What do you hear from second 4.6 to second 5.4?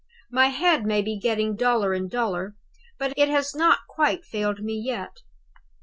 me yet.